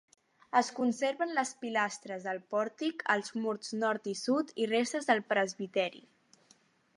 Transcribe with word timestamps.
Es 0.59 0.69
conserven 0.77 1.33
les 1.39 1.51
pilastres 1.65 2.25
del 2.29 2.41
pòrtic, 2.53 3.05
els 3.17 3.29
murs 3.43 3.71
nord 3.85 4.11
i 4.13 4.15
sud 4.23 4.55
i 4.65 4.69
restes 4.73 5.11
del 5.11 5.23
presbiteri. 5.35 6.05